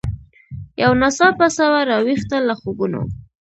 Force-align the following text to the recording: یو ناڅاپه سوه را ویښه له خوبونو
یو 0.81 0.91
ناڅاپه 1.01 1.47
سوه 1.57 1.79
را 1.89 1.97
ویښه 2.05 2.37
له 2.47 2.53
خوبونو 2.61 3.01